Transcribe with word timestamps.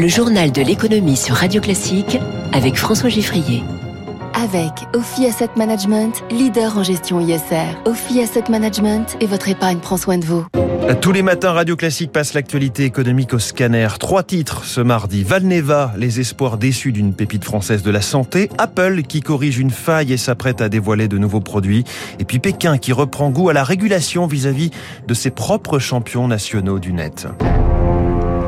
Le 0.00 0.08
journal 0.08 0.50
de 0.50 0.62
l'économie 0.62 1.14
sur 1.14 1.34
Radio 1.34 1.60
Classique 1.60 2.18
avec 2.54 2.78
François 2.78 3.10
Giffrier. 3.10 3.62
Avec 4.32 4.72
Ophi 4.94 5.26
Asset 5.26 5.50
Management, 5.56 6.24
leader 6.30 6.78
en 6.78 6.82
gestion 6.82 7.20
ISR. 7.20 7.76
Ophi 7.84 8.22
Asset 8.22 8.44
Management 8.48 9.18
et 9.20 9.26
votre 9.26 9.50
épargne 9.50 9.76
prend 9.76 9.98
soin 9.98 10.16
de 10.16 10.24
vous. 10.24 10.46
Tous 11.02 11.12
les 11.12 11.20
matins, 11.20 11.52
Radio 11.52 11.76
Classique 11.76 12.12
passe 12.12 12.32
l'actualité 12.32 12.84
économique 12.84 13.34
au 13.34 13.38
scanner. 13.38 13.88
Trois 13.98 14.22
titres 14.22 14.64
ce 14.64 14.80
mardi. 14.80 15.22
Valneva, 15.22 15.92
les 15.98 16.18
espoirs 16.18 16.56
déçus 16.56 16.92
d'une 16.92 17.12
pépite 17.12 17.44
française 17.44 17.82
de 17.82 17.90
la 17.90 18.00
santé. 18.00 18.48
Apple 18.56 19.02
qui 19.02 19.20
corrige 19.20 19.58
une 19.58 19.70
faille 19.70 20.14
et 20.14 20.16
s'apprête 20.16 20.62
à 20.62 20.70
dévoiler 20.70 21.08
de 21.08 21.18
nouveaux 21.18 21.42
produits. 21.42 21.84
Et 22.18 22.24
puis 22.24 22.38
Pékin 22.38 22.78
qui 22.78 22.94
reprend 22.94 23.28
goût 23.28 23.50
à 23.50 23.52
la 23.52 23.64
régulation 23.64 24.26
vis-à-vis 24.26 24.70
de 25.06 25.12
ses 25.12 25.30
propres 25.30 25.78
champions 25.78 26.26
nationaux 26.26 26.78
du 26.78 26.94
net. 26.94 27.26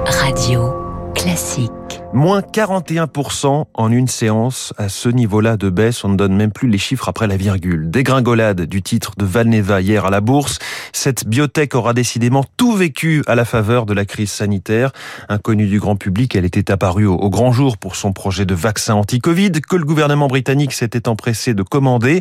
Radio 0.07 0.82
Classique. 1.15 1.71
Moins 2.13 2.41
41% 2.41 3.65
en 3.73 3.93
une 3.93 4.09
séance. 4.09 4.75
À 4.77 4.89
ce 4.89 5.09
niveau-là 5.09 5.57
de 5.57 5.71
baisse, 5.71 6.05
on 6.05 6.11
ne 6.11 6.17
donne 6.17 6.35
même 6.35 6.53
plus 6.53 6.69
les 6.69 6.79
chiffres 6.79 7.09
après 7.09 7.27
la 7.27 7.37
virgule. 7.37 7.91
Dégringolade 7.91 8.63
du 8.63 8.83
titre 8.83 9.13
de 9.17 9.25
Valneva 9.25 9.81
hier 9.81 10.05
à 10.05 10.11
la 10.11 10.21
bourse. 10.21 10.59
Cette 10.93 11.27
biotech 11.27 11.75
aura 11.75 11.95
décidément 11.95 12.45
tout 12.57 12.75
vécu 12.75 13.23
à 13.27 13.35
la 13.35 13.45
faveur 13.45 13.87
de 13.87 13.95
la 13.95 14.05
crise 14.05 14.31
sanitaire. 14.31 14.93
Inconnue 15.29 15.67
du 15.67 15.81
grand 15.81 15.97
public, 15.97 16.37
elle 16.37 16.45
était 16.45 16.71
apparue 16.71 17.07
au, 17.07 17.31
grand 17.31 17.53
jour 17.53 17.79
pour 17.79 17.97
son 17.97 18.13
projet 18.13 18.45
de 18.45 18.55
vaccin 18.55 18.95
anti-Covid 18.95 19.53
que 19.53 19.77
le 19.77 19.85
gouvernement 19.85 20.29
britannique 20.29 20.73
s'était 20.73 21.09
empressé 21.09 21.55
de 21.55 21.63
commander. 21.63 22.21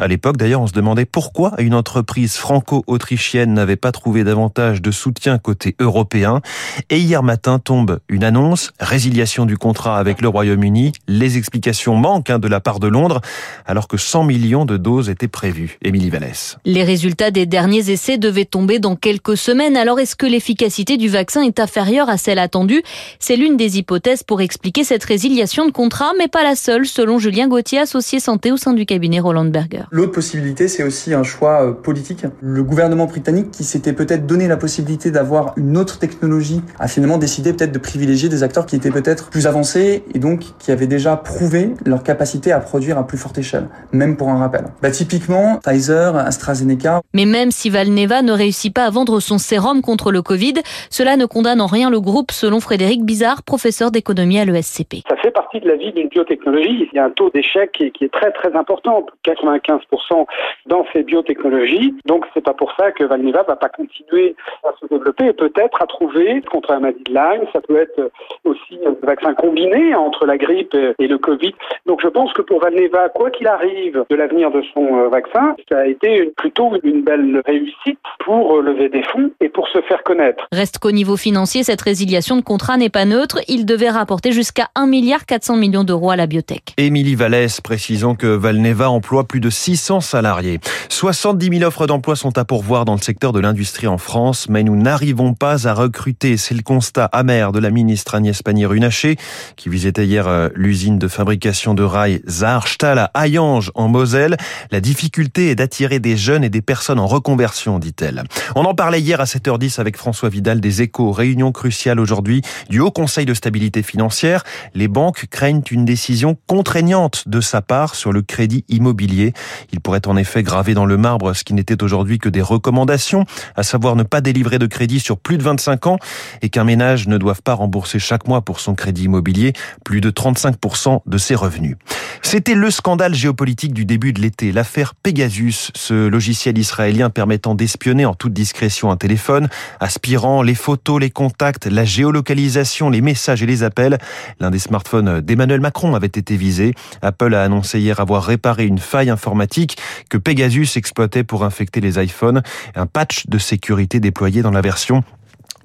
À 0.00 0.06
l'époque, 0.06 0.36
d'ailleurs, 0.36 0.60
on 0.60 0.68
se 0.68 0.72
demandait 0.72 1.04
pourquoi 1.04 1.54
une 1.58 1.74
entreprise 1.74 2.36
franco-autrichienne 2.36 3.52
n'avait 3.52 3.76
pas 3.76 3.90
trouvé 3.90 4.22
davantage 4.22 4.80
de 4.80 4.92
soutien 4.92 5.38
côté 5.38 5.74
européen. 5.80 6.40
Et 6.88 6.98
hier 6.98 7.24
matin 7.24 7.58
tombe 7.58 7.98
une 8.08 8.22
annonce, 8.22 8.72
résiliation 8.78 9.44
du 9.44 9.58
contrat 9.58 9.98
avec 9.98 10.20
le 10.20 10.28
Royaume-Uni. 10.28 10.92
Les 11.08 11.36
explications 11.36 11.96
manquent 11.96 12.30
hein, 12.30 12.38
de 12.38 12.46
la 12.46 12.60
part 12.60 12.78
de 12.78 12.86
Londres, 12.86 13.20
alors 13.66 13.88
que 13.88 13.96
100 13.96 14.22
millions 14.22 14.64
de 14.64 14.76
doses 14.76 15.10
étaient 15.10 15.26
prévues. 15.26 15.78
Émilie 15.82 16.10
Vallès. 16.10 16.58
Les 16.64 16.84
résultats 16.84 17.32
des 17.32 17.46
derniers 17.46 17.90
devaient 18.18 18.44
tomber 18.44 18.78
dans 18.78 18.96
quelques 18.96 19.36
semaines. 19.36 19.76
Alors 19.76 20.00
est-ce 20.00 20.16
que 20.16 20.26
l'efficacité 20.26 20.96
du 20.96 21.08
vaccin 21.08 21.42
est 21.42 21.60
inférieure 21.60 22.08
à 22.08 22.16
celle 22.16 22.38
attendue? 22.38 22.82
C'est 23.18 23.36
l'une 23.36 23.56
des 23.56 23.78
hypothèses 23.78 24.22
pour 24.22 24.40
expliquer 24.40 24.84
cette 24.84 25.04
résiliation 25.04 25.66
de 25.66 25.72
contrat, 25.72 26.12
mais 26.18 26.28
pas 26.28 26.44
la 26.44 26.54
seule, 26.54 26.86
selon 26.86 27.18
Julien 27.18 27.48
Gauthier, 27.48 27.80
associé 27.80 28.20
santé 28.20 28.52
au 28.52 28.56
sein 28.56 28.72
du 28.72 28.86
cabinet 28.86 29.20
Roland 29.20 29.44
Berger. 29.44 29.84
L'autre 29.90 30.12
possibilité, 30.12 30.68
c'est 30.68 30.82
aussi 30.82 31.14
un 31.14 31.22
choix 31.22 31.64
euh, 31.64 31.72
politique. 31.72 32.24
Le 32.40 32.62
gouvernement 32.62 33.06
britannique, 33.06 33.50
qui 33.50 33.64
s'était 33.64 33.92
peut-être 33.92 34.26
donné 34.26 34.48
la 34.48 34.56
possibilité 34.56 35.10
d'avoir 35.10 35.52
une 35.56 35.76
autre 35.76 35.98
technologie, 35.98 36.62
a 36.78 36.88
finalement 36.88 37.18
décidé 37.18 37.52
peut-être 37.52 37.72
de 37.72 37.78
privilégier 37.78 38.28
des 38.28 38.42
acteurs 38.42 38.66
qui 38.66 38.76
étaient 38.76 38.90
peut-être 38.90 39.28
plus 39.30 39.46
avancés 39.46 40.04
et 40.14 40.18
donc 40.18 40.44
qui 40.58 40.70
avaient 40.70 40.86
déjà 40.86 41.16
prouvé 41.16 41.74
leur 41.84 42.02
capacité 42.02 42.52
à 42.52 42.60
produire 42.60 42.98
à 42.98 43.06
plus 43.06 43.18
forte 43.18 43.38
échelle, 43.38 43.68
même 43.92 44.16
pour 44.16 44.28
un 44.28 44.38
rappel. 44.38 44.66
Bah, 44.82 44.90
typiquement, 44.90 45.60
Pfizer, 45.64 46.16
AstraZeneca. 46.16 47.02
Mais 47.14 47.26
même 47.26 47.50
si 47.50 47.70
Valneva 47.88 48.20
ne 48.20 48.32
réussit 48.32 48.74
pas 48.74 48.84
à 48.84 48.90
vendre 48.90 49.18
son 49.18 49.38
sérum 49.38 49.80
contre 49.80 50.12
le 50.12 50.20
Covid, 50.20 50.54
cela 50.90 51.16
ne 51.16 51.24
condamne 51.24 51.62
en 51.62 51.66
rien 51.66 51.88
le 51.88 52.00
groupe, 52.00 52.32
selon 52.32 52.60
Frédéric 52.60 53.02
Bizarre, 53.02 53.42
professeur 53.42 53.90
d'économie 53.90 54.38
à 54.38 54.44
l'ESCP. 54.44 55.08
Ça 55.08 55.16
fait 55.16 55.30
partie 55.30 55.60
de 55.60 55.68
la 55.68 55.76
vie 55.76 55.92
d'une 55.92 56.08
biotechnologie. 56.08 56.86
Il 56.92 56.96
y 56.96 56.98
a 56.98 57.06
un 57.06 57.10
taux 57.10 57.30
d'échec 57.30 57.72
qui, 57.72 58.04
est 58.04 58.12
très 58.12 58.30
très 58.32 58.54
important, 58.54 59.06
95% 59.24 60.26
dans 60.66 60.84
ces 60.92 61.02
biotechnologies. 61.02 61.94
Donc 62.04 62.26
c'est 62.34 62.44
pas 62.44 62.52
pour 62.52 62.72
ça 62.78 62.92
que 62.92 63.04
Valneva 63.04 63.42
va 63.44 63.56
pas 63.56 63.70
continuer 63.70 64.36
à 64.64 64.72
se 64.80 64.86
développer 64.86 65.26
et 65.26 65.32
peut-être 65.32 65.80
à 65.80 65.86
trouver 65.86 66.42
contre 66.42 66.72
la 66.72 66.80
maladie 66.80 67.04
de 67.04 67.14
Lyme. 67.14 67.46
Ça 67.54 67.62
peut 67.62 67.78
être 67.78 68.10
aussi 68.44 68.78
un 68.86 68.94
vaccin 69.06 69.32
combiné 69.32 69.94
entre 69.94 70.26
la 70.26 70.36
grippe 70.36 70.76
et 70.98 71.06
le 71.06 71.16
Covid. 71.16 71.54
Donc 71.86 72.02
je 72.02 72.08
pense 72.08 72.34
que 72.34 72.42
pour 72.42 72.60
Valneva, 72.60 73.08
quoi 73.08 73.30
qu'il 73.30 73.46
arrive 73.46 74.04
de 74.10 74.16
l'avenir 74.16 74.50
de 74.50 74.62
son 74.74 74.98
euh, 74.98 75.08
vaccin, 75.08 75.56
ça 75.70 75.78
a 75.78 75.86
été 75.86 76.30
plutôt 76.36 76.72
une 76.82 77.02
belle 77.02 77.42
réussite 77.46 77.77
pour 78.24 78.60
lever 78.60 78.88
des 78.88 79.02
fonds 79.02 79.30
et 79.40 79.48
pour 79.48 79.68
se 79.68 79.80
faire 79.82 80.02
connaître. 80.02 80.46
Reste 80.52 80.78
qu'au 80.78 80.90
niveau 80.90 81.16
financier, 81.16 81.64
cette 81.64 81.80
résiliation 81.80 82.36
de 82.36 82.42
contrat 82.42 82.76
n'est 82.76 82.90
pas 82.90 83.04
neutre. 83.04 83.38
Il 83.48 83.64
devait 83.64 83.90
rapporter 83.90 84.32
jusqu'à 84.32 84.68
1 84.74 84.86
milliard 84.86 85.26
400 85.26 85.56
millions 85.56 85.84
d'euros 85.84 86.10
à 86.10 86.16
la 86.16 86.26
biotech. 86.26 86.74
Émilie 86.76 87.14
Vallès, 87.14 87.60
précisons 87.60 88.14
que 88.14 88.26
Valneva 88.26 88.90
emploie 88.90 89.24
plus 89.24 89.40
de 89.40 89.50
600 89.50 90.00
salariés. 90.00 90.60
70 90.88 91.58
000 91.58 91.64
offres 91.66 91.86
d'emploi 91.86 92.16
sont 92.16 92.36
à 92.38 92.44
pourvoir 92.44 92.84
dans 92.84 92.94
le 92.94 93.00
secteur 93.00 93.32
de 93.32 93.40
l'industrie 93.40 93.86
en 93.86 93.98
France, 93.98 94.48
mais 94.48 94.62
nous 94.62 94.76
n'arrivons 94.76 95.34
pas 95.34 95.66
à 95.66 95.74
recruter. 95.74 96.36
C'est 96.36 96.54
le 96.54 96.62
constat 96.62 97.06
amer 97.12 97.52
de 97.52 97.58
la 97.58 97.70
ministre 97.70 98.14
Agnès 98.14 98.42
Pannier-Runacher, 98.42 99.16
qui 99.56 99.68
visitait 99.68 100.06
hier 100.06 100.26
euh, 100.28 100.48
l'usine 100.54 100.98
de 100.98 101.08
fabrication 101.08 101.74
de 101.74 101.82
rails 101.82 102.20
Zaharstahl 102.28 102.98
à 102.98 103.10
Hayange, 103.14 103.70
en 103.74 103.88
Moselle. 103.88 104.36
La 104.70 104.80
difficulté 104.80 105.50
est 105.50 105.54
d'attirer 105.54 105.98
des 105.98 106.16
jeunes 106.16 106.44
et 106.44 106.50
des 106.50 106.62
personnes 106.62 106.98
en 106.98 107.06
reconversion, 107.06 107.67
dit-elle. 107.78 108.24
On 108.54 108.64
en 108.64 108.74
parlait 108.74 109.02
hier 109.02 109.20
à 109.20 109.24
7h10 109.24 109.78
avec 109.78 109.98
François 109.98 110.30
Vidal 110.30 110.62
des 110.62 110.80
Échos. 110.80 111.12
Réunion 111.12 111.52
cruciale 111.52 112.00
aujourd'hui 112.00 112.40
du 112.70 112.80
Haut 112.80 112.90
Conseil 112.90 113.26
de 113.26 113.34
stabilité 113.34 113.82
financière. 113.82 114.44
Les 114.74 114.88
banques 114.88 115.26
craignent 115.30 115.62
une 115.70 115.84
décision 115.84 116.38
contraignante 116.46 117.28
de 117.28 117.42
sa 117.42 117.60
part 117.60 117.94
sur 117.94 118.12
le 118.12 118.22
crédit 118.22 118.64
immobilier. 118.70 119.34
Il 119.72 119.80
pourrait 119.80 120.08
en 120.08 120.16
effet 120.16 120.42
graver 120.42 120.72
dans 120.72 120.86
le 120.86 120.96
marbre 120.96 121.34
ce 121.34 121.44
qui 121.44 121.52
n'était 121.52 121.82
aujourd'hui 121.82 122.18
que 122.18 122.30
des 122.30 122.40
recommandations, 122.40 123.26
à 123.56 123.62
savoir 123.62 123.96
ne 123.96 124.04
pas 124.04 124.22
délivrer 124.22 124.58
de 124.58 124.66
crédit 124.66 125.00
sur 125.00 125.18
plus 125.18 125.36
de 125.36 125.42
25 125.42 125.86
ans 125.86 125.98
et 126.40 126.48
qu'un 126.48 126.64
ménage 126.64 127.08
ne 127.08 127.18
doive 127.18 127.42
pas 127.42 127.52
rembourser 127.54 127.98
chaque 127.98 128.26
mois 128.26 128.40
pour 128.40 128.60
son 128.60 128.74
crédit 128.74 129.04
immobilier 129.04 129.52
plus 129.84 130.00
de 130.00 130.10
35% 130.10 131.00
de 131.04 131.18
ses 131.18 131.34
revenus. 131.34 131.76
C'était 132.22 132.54
le 132.54 132.70
scandale 132.70 133.14
géopolitique 133.14 133.72
du 133.72 133.84
début 133.84 134.12
de 134.12 134.20
l'été, 134.20 134.52
l'affaire 134.52 134.94
Pegasus, 134.94 135.70
ce 135.74 136.08
logiciel 136.08 136.58
israélien 136.58 137.10
permettant 137.10 137.54
d'espionner 137.58 138.06
en 138.06 138.14
toute 138.14 138.32
discrétion 138.32 138.90
un 138.90 138.96
téléphone, 138.96 139.48
aspirant 139.80 140.40
les 140.40 140.54
photos, 140.54 140.98
les 140.98 141.10
contacts, 141.10 141.66
la 141.66 141.84
géolocalisation, 141.84 142.88
les 142.88 143.02
messages 143.02 143.42
et 143.42 143.46
les 143.46 143.62
appels. 143.62 143.98
L'un 144.40 144.50
des 144.50 144.58
smartphones 144.58 145.20
d'Emmanuel 145.20 145.60
Macron 145.60 145.94
avait 145.94 146.06
été 146.06 146.36
visé. 146.36 146.74
Apple 147.02 147.34
a 147.34 147.42
annoncé 147.42 147.80
hier 147.80 148.00
avoir 148.00 148.24
réparé 148.24 148.64
une 148.64 148.78
faille 148.78 149.10
informatique 149.10 149.76
que 150.08 150.16
Pegasus 150.16 150.76
exploitait 150.76 151.24
pour 151.24 151.44
infecter 151.44 151.82
les 151.82 152.02
iPhones. 152.02 152.42
Un 152.74 152.86
patch 152.86 153.26
de 153.26 153.36
sécurité 153.36 154.00
déployé 154.00 154.40
dans 154.40 154.50
la 154.50 154.62
version 154.62 155.04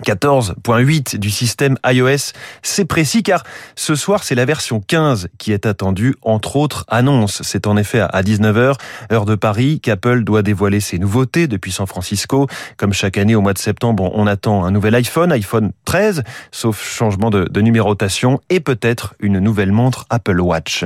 14.8 0.04 1.18
du 1.18 1.30
système 1.30 1.78
iOS. 1.86 2.34
C'est 2.62 2.86
précis 2.86 3.24
car 3.24 3.44
ce 3.76 3.96
soir, 3.96 4.24
c'est 4.24 4.36
la 4.36 4.46
version 4.46 4.80
15 4.80 5.30
qui 5.38 5.52
est 5.52 5.66
attendue, 5.66 6.16
entre 6.22 6.56
autres 6.56 6.86
annonces. 6.88 7.42
C'est 7.44 7.68
en 7.68 7.78
effet 7.78 8.00
à 8.00 8.22
19h, 8.22 8.76
heure 9.12 9.26
de 9.26 9.36
Paris, 9.36 9.80
qu'Apple 9.80 10.24
doit 10.24 10.42
dévoiler 10.42 10.80
ses 10.80 11.00
nouveautés 11.00 11.48
depuis 11.48 11.72
San 11.72 11.88
Francisco. 11.88 12.48
Comme 12.78 12.94
chaque 12.94 13.18
année 13.18 13.36
au 13.36 13.42
mois 13.42 13.54
de 13.54 13.60
septembre, 13.60 14.12
on 14.14 14.28
attend 14.28 14.66
un 14.66 14.72
nouvel 14.72 14.96
iPhone, 14.96 15.32
iPhone 15.32 15.72
13, 15.86 16.24
sauf 16.52 16.84
changement 16.84 17.30
de, 17.30 17.62
numérotation 17.64 18.42
et 18.50 18.60
peut-être 18.60 19.16
une 19.22 19.40
nouvelle 19.40 19.72
montre 19.72 20.06
Apple 20.10 20.42
Watch. 20.42 20.84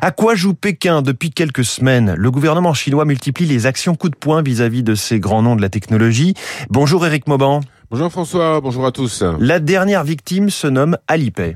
À 0.00 0.10
quoi 0.10 0.34
joue 0.34 0.54
Pékin 0.54 1.02
depuis 1.02 1.30
quelques 1.30 1.64
semaines? 1.64 2.14
Le 2.16 2.30
gouvernement 2.30 2.72
chinois 2.72 3.04
multiplie 3.04 3.44
les 3.44 3.66
actions 3.66 3.94
coup 3.94 4.08
de 4.08 4.16
poing 4.16 4.40
vis-à-vis 4.40 4.82
de 4.82 4.94
ces 4.94 5.20
grands 5.20 5.42
noms 5.42 5.56
de 5.56 5.62
la 5.62 5.68
technologie. 5.68 6.34
Bonjour 6.70 7.04
Eric 7.04 7.26
Mauban. 7.26 7.60
Bonjour 7.88 8.10
François, 8.10 8.60
bonjour 8.60 8.84
à 8.84 8.90
tous. 8.90 9.22
La 9.38 9.60
dernière 9.60 10.02
victime 10.02 10.50
se 10.50 10.66
nomme 10.66 10.98
Alipay. 11.06 11.54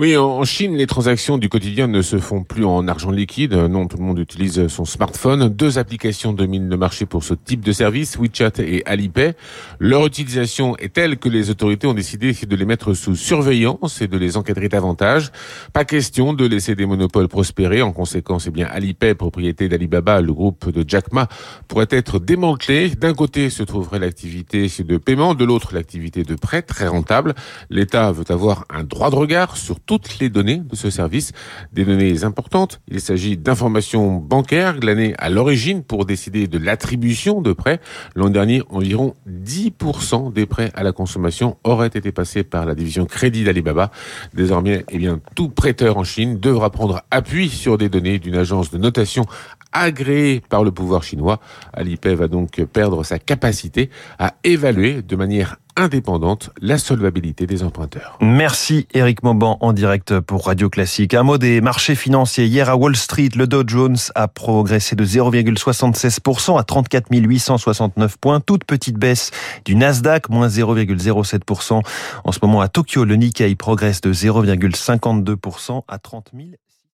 Oui, 0.00 0.16
en 0.16 0.44
Chine, 0.44 0.76
les 0.76 0.86
transactions 0.86 1.36
du 1.36 1.50
quotidien 1.50 1.86
ne 1.86 2.00
se 2.00 2.16
font 2.16 2.42
plus 2.42 2.64
en 2.64 2.88
argent 2.88 3.10
liquide. 3.10 3.52
Non, 3.52 3.86
tout 3.86 3.98
le 3.98 4.02
monde 4.02 4.18
utilise 4.18 4.66
son 4.68 4.86
smartphone. 4.86 5.50
Deux 5.50 5.76
applications 5.76 6.32
dominent 6.32 6.70
le 6.70 6.78
marché 6.78 7.04
pour 7.04 7.22
ce 7.22 7.34
type 7.34 7.62
de 7.62 7.70
service, 7.70 8.16
WeChat 8.16 8.60
et 8.60 8.82
Alipay. 8.86 9.34
Leur 9.78 10.06
utilisation 10.06 10.74
est 10.78 10.94
telle 10.94 11.18
que 11.18 11.28
les 11.28 11.50
autorités 11.50 11.86
ont 11.86 11.92
décidé 11.92 12.32
de 12.32 12.56
les 12.56 12.64
mettre 12.64 12.94
sous 12.94 13.14
surveillance 13.14 14.00
et 14.00 14.08
de 14.08 14.16
les 14.16 14.38
encadrer 14.38 14.70
davantage. 14.70 15.32
Pas 15.74 15.84
question 15.84 16.32
de 16.32 16.46
laisser 16.46 16.74
des 16.74 16.86
monopoles 16.86 17.28
prospérer. 17.28 17.82
En 17.82 17.92
conséquence, 17.92 18.46
eh 18.46 18.50
bien, 18.50 18.68
Alipay, 18.68 19.14
propriété 19.14 19.68
d'Alibaba, 19.68 20.22
le 20.22 20.32
groupe 20.32 20.70
de 20.70 20.82
Jack 20.88 21.12
Ma, 21.12 21.28
pourrait 21.68 21.88
être 21.90 22.18
démantelé. 22.18 22.88
D'un 22.88 23.12
côté 23.12 23.50
se 23.50 23.62
trouverait 23.64 23.98
l'activité 23.98 24.66
de 24.78 24.96
paiement, 24.96 25.34
de 25.34 25.44
l'autre 25.44 25.74
l'activité 25.74 26.22
de 26.22 26.36
prêt, 26.36 26.62
très 26.62 26.86
rentable. 26.88 27.34
L'État 27.68 28.12
veut 28.12 28.24
avoir 28.30 28.64
un 28.70 28.82
droit 28.82 29.10
de 29.10 29.16
regard 29.16 29.58
sur 29.58 29.78
toutes 29.90 30.20
les 30.20 30.28
données 30.28 30.58
de 30.58 30.76
ce 30.76 30.88
service, 30.88 31.32
des 31.72 31.84
données 31.84 32.22
importantes. 32.22 32.80
Il 32.86 33.00
s'agit 33.00 33.36
d'informations 33.36 34.18
bancaires 34.18 34.78
glanées 34.78 35.14
à 35.18 35.28
l'origine 35.30 35.82
pour 35.82 36.04
décider 36.04 36.46
de 36.46 36.58
l'attribution 36.58 37.40
de 37.40 37.52
prêts. 37.52 37.80
L'an 38.14 38.30
dernier, 38.30 38.62
environ 38.70 39.16
10% 39.28 40.32
des 40.32 40.46
prêts 40.46 40.70
à 40.74 40.84
la 40.84 40.92
consommation 40.92 41.56
auraient 41.64 41.88
été 41.88 42.12
passés 42.12 42.44
par 42.44 42.66
la 42.66 42.76
division 42.76 43.04
crédit 43.04 43.42
d'Alibaba. 43.42 43.90
Désormais, 44.32 44.84
eh 44.90 44.98
bien, 44.98 45.18
tout 45.34 45.48
prêteur 45.48 45.96
en 45.96 46.04
Chine 46.04 46.38
devra 46.38 46.70
prendre 46.70 47.02
appui 47.10 47.48
sur 47.48 47.76
des 47.76 47.88
données 47.88 48.20
d'une 48.20 48.36
agence 48.36 48.70
de 48.70 48.78
notation 48.78 49.26
agréé 49.72 50.42
par 50.48 50.64
le 50.64 50.70
pouvoir 50.70 51.02
chinois. 51.02 51.40
Alipay 51.72 52.14
va 52.14 52.28
donc 52.28 52.62
perdre 52.72 53.04
sa 53.04 53.18
capacité 53.18 53.90
à 54.18 54.34
évaluer 54.44 55.02
de 55.02 55.16
manière 55.16 55.56
indépendante 55.76 56.50
la 56.60 56.78
solvabilité 56.78 57.46
des 57.46 57.62
emprunteurs. 57.62 58.18
Merci 58.20 58.86
Eric 58.92 59.22
Mauban 59.22 59.56
en 59.60 59.72
direct 59.72 60.20
pour 60.20 60.46
Radio 60.46 60.68
Classique. 60.68 61.14
Un 61.14 61.22
mot 61.22 61.38
des 61.38 61.60
marchés 61.60 61.94
financiers. 61.94 62.46
Hier 62.46 62.68
à 62.68 62.76
Wall 62.76 62.96
Street, 62.96 63.30
le 63.36 63.46
Dow 63.46 63.62
Jones 63.66 63.96
a 64.14 64.28
progressé 64.28 64.96
de 64.96 65.04
0,76% 65.04 66.58
à 66.58 66.64
34 66.64 67.06
869 67.10 68.18
points. 68.18 68.40
Toute 68.40 68.64
petite 68.64 68.96
baisse 68.96 69.30
du 69.64 69.74
Nasdaq, 69.74 70.28
moins 70.28 70.48
0,07%. 70.48 71.82
En 72.24 72.32
ce 72.32 72.38
moment 72.42 72.60
à 72.60 72.68
Tokyo, 72.68 73.04
le 73.04 73.16
Nikkei 73.16 73.54
progresse 73.54 74.00
de 74.00 74.12
0,52% 74.12 75.82
à 75.88 75.98
30 75.98 76.30
000. 76.34 76.48